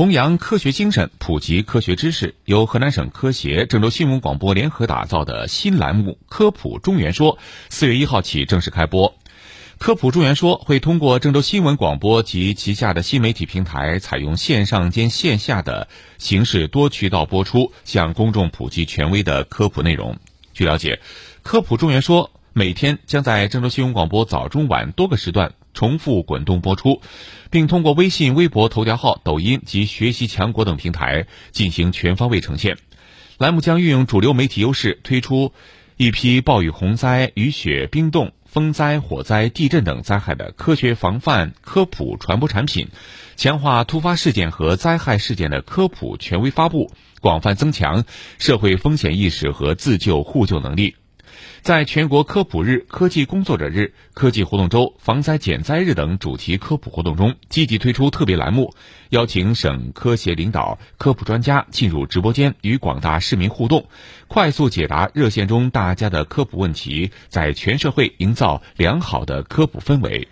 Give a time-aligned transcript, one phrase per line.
[0.00, 7.36] 弘扬科学精神，普及科学知识，由河南省科协、郑州新闻广播联合打造的新栏目《科普中原说》，
[7.68, 9.14] 四月一号起正式开播。
[9.76, 15.86] 科普中原说会通过郑州新闻广播及旗下的新媒体平台，采用线上兼线下的
[16.16, 20.16] 形式多渠道播出，向公众普及权威的科普内容。
[20.54, 20.98] 据了解，
[21.42, 25.54] 科普中原说每天将在郑州新闻广播早中晚多个时段。
[25.72, 27.00] 重复滚动播出，
[27.48, 32.76] 并通过微信、微博、头条号、抖音及学习强国等平台进行全方位呈现。
[33.38, 35.52] 栏目将运用主流媒体优势，推出
[35.96, 42.88] 一批暴雨、洪灾、雨雪、冰冻、风灾、火灾、地震等灾害的科学防范、科普传播产品，
[43.36, 46.90] 强化突发事件和灾害事件的科普权威发布，
[47.20, 48.04] 广泛增强
[48.38, 50.96] 社会风险意识和自救互救能力。
[51.62, 58.74] 在全国科普日、科技工作者日、科技活动周、防灾减灾日等主题科普活动中，积极推出特别栏目，
[59.10, 63.86] 邀请省科协领导、科普专家进入直播间与广大市民互动，
[64.26, 70.28] 快速解答热线中大家的科普问题，在全社会营造良好的科普氛围。